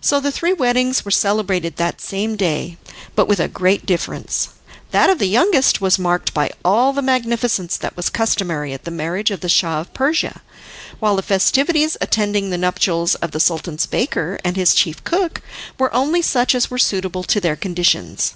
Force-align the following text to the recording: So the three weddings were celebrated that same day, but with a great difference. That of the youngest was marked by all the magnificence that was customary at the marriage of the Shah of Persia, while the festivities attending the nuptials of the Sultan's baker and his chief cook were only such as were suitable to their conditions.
So 0.00 0.20
the 0.20 0.30
three 0.30 0.52
weddings 0.52 1.04
were 1.04 1.10
celebrated 1.10 1.74
that 1.74 2.00
same 2.00 2.36
day, 2.36 2.76
but 3.16 3.26
with 3.26 3.40
a 3.40 3.48
great 3.48 3.84
difference. 3.84 4.50
That 4.92 5.10
of 5.10 5.18
the 5.18 5.26
youngest 5.26 5.80
was 5.80 5.98
marked 5.98 6.32
by 6.32 6.52
all 6.64 6.92
the 6.92 7.02
magnificence 7.02 7.76
that 7.78 7.96
was 7.96 8.10
customary 8.10 8.72
at 8.72 8.84
the 8.84 8.92
marriage 8.92 9.32
of 9.32 9.40
the 9.40 9.48
Shah 9.48 9.80
of 9.80 9.92
Persia, 9.92 10.40
while 11.00 11.16
the 11.16 11.22
festivities 11.24 11.96
attending 12.00 12.50
the 12.50 12.58
nuptials 12.58 13.16
of 13.16 13.32
the 13.32 13.40
Sultan's 13.40 13.86
baker 13.86 14.38
and 14.44 14.54
his 14.54 14.72
chief 14.72 15.02
cook 15.02 15.42
were 15.80 15.92
only 15.92 16.22
such 16.22 16.54
as 16.54 16.70
were 16.70 16.78
suitable 16.78 17.24
to 17.24 17.40
their 17.40 17.56
conditions. 17.56 18.34